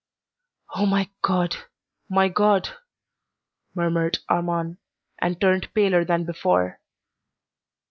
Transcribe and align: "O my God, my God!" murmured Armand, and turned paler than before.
"O 0.73 0.87
my 0.87 1.11
God, 1.21 1.55
my 2.09 2.27
God!" 2.27 2.69
murmured 3.75 4.17
Armand, 4.27 4.77
and 5.19 5.39
turned 5.39 5.71
paler 5.75 6.03
than 6.03 6.23
before. 6.25 6.79